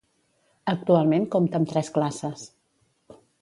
[0.71, 2.47] Actualment compta amb tres classes.